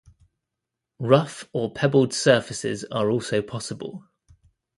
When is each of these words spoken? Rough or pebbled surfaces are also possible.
Rough 0.97 1.47
or 1.53 1.71
pebbled 1.71 2.11
surfaces 2.11 2.83
are 2.85 3.11
also 3.11 3.39
possible. 3.43 4.03